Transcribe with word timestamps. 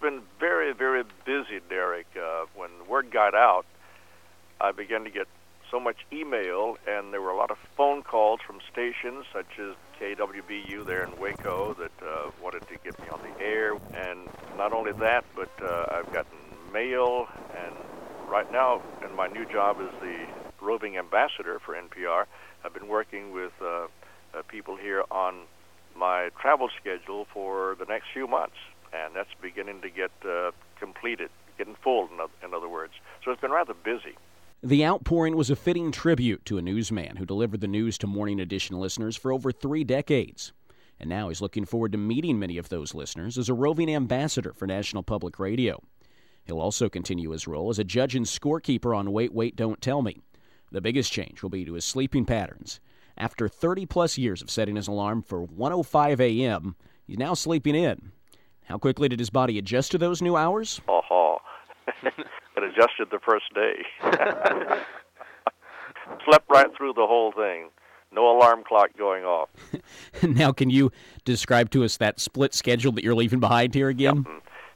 been 0.00 0.22
very, 0.38 0.72
very 0.72 1.04
busy, 1.24 1.60
Derek. 1.68 2.06
Uh, 2.16 2.46
when 2.54 2.70
word 2.88 3.10
got 3.10 3.34
out, 3.34 3.66
I 4.60 4.72
began 4.72 5.04
to 5.04 5.10
get 5.10 5.26
so 5.70 5.78
much 5.78 5.96
email, 6.12 6.76
and 6.88 7.12
there 7.12 7.20
were 7.20 7.30
a 7.30 7.36
lot 7.36 7.50
of 7.50 7.58
phone 7.76 8.02
calls 8.02 8.40
from 8.44 8.60
stations 8.72 9.24
such 9.32 9.58
as 9.58 9.74
KWBU 10.00 10.84
there 10.86 11.04
in 11.04 11.18
Waco 11.20 11.74
that 11.74 11.92
uh, 12.02 12.30
wanted 12.42 12.66
to 12.68 12.76
get 12.82 12.98
me 13.00 13.08
on 13.08 13.20
the 13.22 13.44
air. 13.44 13.74
And 13.94 14.28
not 14.56 14.72
only 14.72 14.92
that, 14.92 15.24
but 15.36 15.50
uh, 15.62 15.86
I've 15.90 16.12
gotten 16.12 16.38
mail, 16.72 17.28
and 17.56 17.74
right 18.28 18.50
now, 18.52 18.82
in 19.04 19.14
my 19.14 19.28
new 19.28 19.44
job 19.44 19.78
as 19.80 20.00
the 20.00 20.26
roving 20.60 20.96
ambassador 20.96 21.58
for 21.58 21.74
NPR, 21.74 22.24
I've 22.64 22.74
been 22.74 22.88
working 22.88 23.32
with 23.32 23.52
uh, 23.60 23.86
uh, 24.34 24.42
people 24.48 24.76
here 24.76 25.04
on 25.10 25.40
my 25.96 26.30
travel 26.40 26.68
schedule 26.80 27.26
for 27.32 27.76
the 27.78 27.84
next 27.84 28.06
few 28.12 28.26
months, 28.26 28.56
and 28.92 29.14
that's 29.14 29.30
beginning 29.40 29.80
to 29.82 29.90
get 29.90 30.10
uh, 30.28 30.50
completed, 30.78 31.30
getting 31.58 31.76
full, 31.82 32.08
in, 32.08 32.46
in 32.46 32.54
other 32.54 32.68
words. 32.68 32.92
So 33.24 33.30
it's 33.30 33.40
been 33.40 33.50
rather 33.50 33.74
busy. 33.74 34.16
The 34.62 34.84
outpouring 34.84 35.36
was 35.36 35.48
a 35.48 35.56
fitting 35.56 35.90
tribute 35.90 36.44
to 36.44 36.58
a 36.58 36.62
newsman 36.62 37.16
who 37.16 37.24
delivered 37.24 37.60
the 37.60 37.68
news 37.68 37.96
to 37.98 38.06
Morning 38.06 38.40
Edition 38.40 38.78
listeners 38.78 39.16
for 39.16 39.32
over 39.32 39.52
three 39.52 39.84
decades. 39.84 40.52
And 40.98 41.08
now 41.08 41.28
he's 41.28 41.40
looking 41.40 41.64
forward 41.64 41.92
to 41.92 41.98
meeting 41.98 42.38
many 42.38 42.58
of 42.58 42.68
those 42.68 42.94
listeners 42.94 43.38
as 43.38 43.48
a 43.48 43.54
roving 43.54 43.92
ambassador 43.92 44.52
for 44.52 44.66
National 44.66 45.02
Public 45.02 45.38
Radio. 45.38 45.82
He'll 46.44 46.60
also 46.60 46.90
continue 46.90 47.30
his 47.30 47.46
role 47.46 47.70
as 47.70 47.78
a 47.78 47.84
judge 47.84 48.14
and 48.14 48.26
scorekeeper 48.26 48.94
on 48.94 49.12
Wait, 49.12 49.32
Wait, 49.32 49.56
Don't 49.56 49.80
Tell 49.80 50.02
Me. 50.02 50.20
The 50.70 50.82
biggest 50.82 51.10
change 51.10 51.42
will 51.42 51.50
be 51.50 51.64
to 51.64 51.72
his 51.72 51.86
sleeping 51.86 52.26
patterns. 52.26 52.80
After 53.16 53.48
30 53.48 53.86
plus 53.86 54.18
years 54.18 54.42
of 54.42 54.50
setting 54.50 54.76
his 54.76 54.88
alarm 54.88 55.22
for 55.22 55.46
1:05 55.46 56.20
a.m., 56.20 56.76
he's 57.06 57.18
now 57.18 57.34
sleeping 57.34 57.74
in. 57.74 58.12
How 58.70 58.78
quickly 58.78 59.08
did 59.08 59.18
his 59.18 59.30
body 59.30 59.58
adjust 59.58 59.90
to 59.90 59.98
those 59.98 60.22
new 60.22 60.36
hours? 60.36 60.80
Oh, 60.86 61.38
it 62.04 62.14
adjusted 62.56 63.08
the 63.10 63.18
first 63.18 63.52
day. 63.52 63.84
Slept 66.24 66.48
right 66.48 66.68
through 66.76 66.92
the 66.92 67.04
whole 67.04 67.32
thing. 67.32 67.70
No 68.12 68.30
alarm 68.30 68.62
clock 68.62 68.90
going 68.96 69.24
off. 69.24 69.48
now, 70.22 70.52
can 70.52 70.70
you 70.70 70.92
describe 71.24 71.70
to 71.70 71.82
us 71.82 71.96
that 71.96 72.20
split 72.20 72.54
schedule 72.54 72.92
that 72.92 73.02
you're 73.02 73.16
leaving 73.16 73.40
behind 73.40 73.74
here 73.74 73.88
again? 73.88 74.24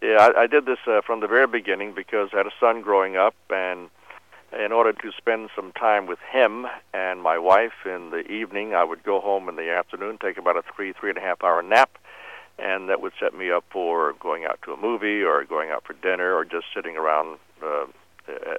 Yeah, 0.00 0.08
yeah 0.08 0.28
I, 0.36 0.44
I 0.44 0.46
did 0.46 0.64
this 0.64 0.78
uh, 0.86 1.02
from 1.02 1.20
the 1.20 1.28
very 1.28 1.46
beginning 1.46 1.92
because 1.94 2.30
I 2.32 2.38
had 2.38 2.46
a 2.46 2.52
son 2.58 2.80
growing 2.80 3.18
up, 3.18 3.34
and 3.50 3.90
in 4.58 4.72
order 4.72 4.94
to 4.94 5.12
spend 5.18 5.50
some 5.54 5.70
time 5.72 6.06
with 6.06 6.18
him 6.30 6.66
and 6.94 7.20
my 7.20 7.36
wife 7.36 7.84
in 7.84 8.08
the 8.08 8.26
evening, 8.30 8.74
I 8.74 8.84
would 8.84 9.02
go 9.02 9.20
home 9.20 9.50
in 9.50 9.56
the 9.56 9.70
afternoon, 9.70 10.16
take 10.16 10.38
about 10.38 10.56
a 10.56 10.62
three, 10.74 10.94
three 10.94 11.10
and 11.10 11.18
a 11.18 11.22
half 11.22 11.44
hour 11.44 11.62
nap, 11.62 11.98
and 12.58 12.88
that 12.88 13.00
would 13.00 13.12
set 13.20 13.34
me 13.34 13.50
up 13.50 13.64
for 13.70 14.14
going 14.20 14.44
out 14.44 14.58
to 14.64 14.72
a 14.72 14.76
movie 14.76 15.22
or 15.22 15.44
going 15.44 15.70
out 15.70 15.84
for 15.84 15.94
dinner 15.94 16.34
or 16.34 16.44
just 16.44 16.66
sitting 16.74 16.96
around 16.96 17.38
uh, 17.62 17.86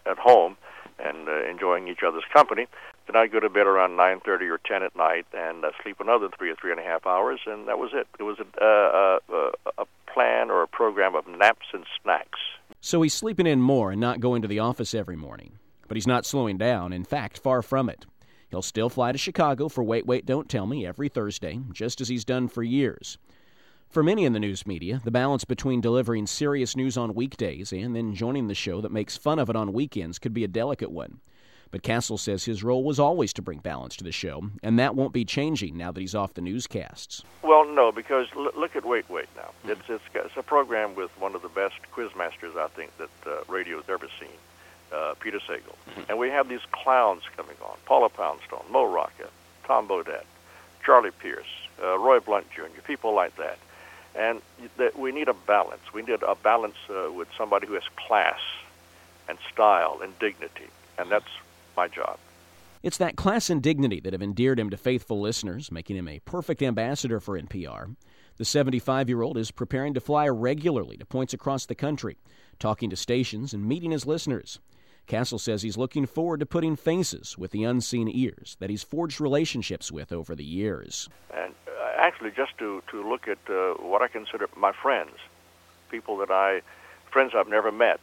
at 0.05 0.17
home 0.17 0.57
and 0.99 1.27
uh, 1.27 1.49
enjoying 1.49 1.87
each 1.87 2.03
other's 2.05 2.23
company. 2.31 2.67
Then 3.07 3.15
I'd 3.15 3.31
go 3.31 3.39
to 3.39 3.49
bed 3.49 3.67
around 3.67 3.91
9:30 3.91 4.49
or 4.49 4.59
10 4.59 4.83
at 4.83 4.95
night 4.95 5.25
and 5.33 5.65
uh, 5.65 5.71
sleep 5.81 5.99
another 5.99 6.29
three 6.37 6.49
or 6.49 6.55
three 6.55 6.71
and 6.71 6.79
a 6.79 6.83
half 6.83 7.05
hours, 7.05 7.41
and 7.45 7.67
that 7.67 7.77
was 7.77 7.91
it. 7.93 8.07
It 8.19 8.23
was 8.23 8.37
a, 8.39 8.63
uh, 8.63 9.19
a, 9.33 9.81
a 9.81 9.85
plan 10.11 10.49
or 10.49 10.63
a 10.63 10.67
program 10.67 11.15
of 11.15 11.27
naps 11.27 11.67
and 11.73 11.85
snacks. 12.01 12.39
So 12.79 13.01
he's 13.01 13.13
sleeping 13.13 13.47
in 13.47 13.61
more 13.61 13.91
and 13.91 13.99
not 13.99 14.19
going 14.19 14.41
to 14.41 14.47
the 14.47 14.59
office 14.59 14.93
every 14.93 15.15
morning. 15.15 15.53
But 15.87 15.97
he's 15.97 16.07
not 16.07 16.25
slowing 16.25 16.57
down. 16.57 16.93
In 16.93 17.03
fact, 17.03 17.37
far 17.37 17.61
from 17.61 17.89
it. 17.89 18.05
He'll 18.49 18.61
still 18.61 18.89
fly 18.89 19.11
to 19.11 19.17
Chicago 19.17 19.67
for 19.67 19.83
Wait, 19.83 20.05
Wait, 20.05 20.25
Don't 20.25 20.47
Tell 20.47 20.67
Me 20.67 20.85
every 20.85 21.09
Thursday, 21.09 21.59
just 21.71 22.01
as 22.01 22.07
he's 22.07 22.23
done 22.23 22.47
for 22.47 22.61
years. 22.61 23.17
For 23.93 24.01
many 24.01 24.25
in 24.25 24.33
the 24.33 24.39
news 24.39 24.65
media, 24.65 24.99
the 25.03 25.11
balance 25.11 25.45
between 25.45 25.79
delivering 25.79 26.25
serious 26.25 26.75
news 26.75 26.97
on 26.97 27.13
weekdays 27.13 27.71
and 27.71 27.95
then 27.95 28.15
joining 28.15 28.47
the 28.47 28.55
show 28.55 28.81
that 28.81 28.91
makes 28.91 29.17
fun 29.17 29.37
of 29.37 29.51
it 29.51 29.55
on 29.55 29.71
weekends 29.71 30.17
could 30.17 30.33
be 30.33 30.43
a 30.43 30.47
delicate 30.47 30.89
one. 30.89 31.19
But 31.69 31.83
Kasell 31.83 32.17
says 32.19 32.45
his 32.45 32.63
role 32.63 32.83
was 32.83 32.97
always 32.99 33.33
to 33.33 33.43
bring 33.43 33.59
balance 33.59 33.95
to 33.97 34.03
the 34.03 34.11
show, 34.11 34.49
and 34.63 34.79
that 34.79 34.95
won't 34.95 35.13
be 35.13 35.23
changing 35.25 35.77
now 35.77 35.91
that 35.91 36.01
he's 36.01 36.15
off 36.15 36.33
the 36.33 36.41
newscasts. 36.41 37.21
Well, 37.43 37.65
no, 37.65 37.91
because 37.91 38.25
l- 38.35 38.49
look 38.55 38.75
at 38.75 38.83
Wait 38.83 39.07
Wait 39.11 39.27
now. 39.35 39.51
Mm-hmm. 39.61 39.69
It's, 39.69 39.81
it's, 39.87 40.03
it's, 40.15 40.37
a 40.37 40.41
program 40.41 40.95
with 40.95 41.11
one 41.19 41.35
of 41.35 41.43
the 41.43 41.49
best 41.49 41.75
quizmasters 41.95 42.57
I 42.57 42.69
think 42.69 42.97
that 42.97 43.11
uh, 43.27 43.43
radio 43.47 43.77
has 43.77 43.89
ever 43.89 44.07
seen, 44.19 44.35
uh, 44.91 45.13
Peter 45.19 45.37
Sagal. 45.37 45.75
Mm-hmm. 45.91 46.01
And 46.09 46.17
we 46.17 46.31
have 46.31 46.49
these 46.49 46.65
clowns 46.71 47.21
coming 47.37 47.57
on 47.61 47.77
Paula 47.85 48.09
Poundstone, 48.09 48.65
Mo 48.71 48.91
Rocca, 48.91 49.29
Tom 49.65 49.87
Bodett, 49.87 50.25
Charlie 50.83 51.11
Pierce, 51.11 51.45
uh, 51.83 51.99
Roy 51.99 52.19
Blount 52.19 52.49
Jr., 52.49 52.81
people 52.87 53.13
like 53.13 53.35
that 53.35 53.59
and 54.15 54.41
that 54.77 54.97
we 54.97 55.11
need 55.11 55.27
a 55.27 55.33
balance. 55.33 55.81
We 55.93 56.01
need 56.01 56.21
a 56.21 56.35
balance 56.35 56.75
uh, 56.89 57.11
with 57.11 57.27
somebody 57.37 57.67
who 57.67 57.73
has 57.73 57.83
class 57.95 58.39
and 59.27 59.37
style 59.51 59.99
and 60.03 60.17
dignity, 60.19 60.67
and 60.97 61.09
that's 61.09 61.29
my 61.75 61.87
job. 61.87 62.17
It's 62.83 62.97
that 62.97 63.15
class 63.15 63.49
and 63.49 63.63
dignity 63.63 64.01
that 64.01 64.11
have 64.11 64.21
endeared 64.21 64.59
him 64.59 64.69
to 64.69 64.77
faithful 64.77 65.21
listeners, 65.21 65.71
making 65.71 65.95
him 65.95 66.07
a 66.07 66.19
perfect 66.19 66.61
ambassador 66.61 67.21
for 67.21 67.39
NPR. 67.39 67.95
The 68.37 68.45
75 68.45 69.09
year 69.09 69.21
old 69.21 69.37
is 69.37 69.51
preparing 69.51 69.93
to 69.93 70.01
fly 70.01 70.27
regularly 70.27 70.97
to 70.97 71.05
points 71.05 71.33
across 71.33 71.65
the 71.65 71.75
country, 71.75 72.17
talking 72.59 72.89
to 72.89 72.95
stations 72.95 73.53
and 73.53 73.65
meeting 73.65 73.91
his 73.91 74.05
listeners. 74.05 74.59
Kasell 75.07 75.39
says 75.39 75.61
he's 75.61 75.77
looking 75.77 76.05
forward 76.05 76.39
to 76.39 76.45
putting 76.45 76.75
faces 76.75 77.37
with 77.37 77.51
the 77.51 77.63
unseen 77.63 78.09
ears 78.09 78.57
that 78.59 78.69
he's 78.69 78.83
forged 78.83 79.19
relationships 79.19 79.91
with 79.91 80.11
over 80.11 80.35
the 80.35 80.45
years. 80.45 81.09
And 81.33 81.53
actually 81.97 82.31
just 82.31 82.57
to 82.59 82.81
to 82.91 83.07
look 83.07 83.27
at 83.27 83.39
uh, 83.49 83.73
what 83.75 84.01
I 84.01 84.07
consider 84.07 84.47
my 84.55 84.71
friends, 84.71 85.15
people 85.89 86.17
that 86.17 86.31
I, 86.31 86.61
friends 87.11 87.33
I've 87.35 87.47
never 87.47 87.71
met, 87.71 87.99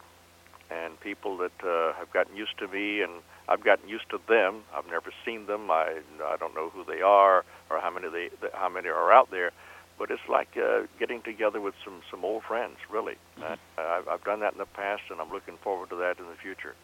and 0.71 0.99
people 1.01 1.37
that 1.39 1.53
uh, 1.65 1.93
have 1.95 2.12
gotten 2.12 2.37
used 2.37 2.59
to 2.59 2.69
me, 2.69 3.03
and 3.03 3.12
I've 3.49 3.65
gotten 3.65 3.89
used 3.89 4.09
to 4.11 4.21
them. 4.28 4.62
I've 4.75 4.87
never 4.87 5.11
seen 5.25 5.47
them. 5.47 5.71
I 5.71 6.01
I 6.25 6.37
don't 6.37 6.55
know 6.55 6.71
who 6.71 6.84
they 6.84 7.03
are 7.03 7.45
or 7.71 7.81
how 7.81 7.91
many 7.91 8.09
they 8.09 8.31
how 8.55 8.69
many 8.69 8.89
are 8.89 9.12
out 9.12 9.31
there, 9.31 9.51
but 9.99 10.11
it's 10.11 10.28
like 10.28 10.57
uh, 10.57 10.83
getting 10.99 11.22
together 11.22 11.61
with 11.61 11.75
some 11.84 12.03
some 12.11 12.25
old 12.25 12.45
friends. 12.45 12.77
Really, 12.91 13.17
mm-hmm. 13.39 13.55
I've, 13.78 14.09
I've 14.09 14.25
done 14.25 14.41
that 14.41 14.53
in 14.53 14.59
the 14.59 14.67
past, 14.67 15.03
and 15.11 15.21
I'm 15.21 15.31
looking 15.31 15.57
forward 15.59 15.91
to 15.91 15.97
that 15.97 16.19
in 16.19 16.27
the 16.27 16.37
future. 16.37 16.75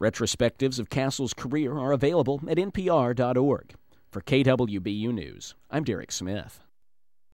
Retrospectives 0.00 0.80
of 0.80 0.90
Kasell's 0.90 1.34
career 1.34 1.78
are 1.78 1.92
available 1.92 2.40
at 2.48 2.56
npr.org. 2.56 3.74
For 4.12 4.20
KWBU 4.20 5.10
News, 5.10 5.54
I'm 5.70 5.84
Derek 5.84 6.12
Smith. 6.12 6.60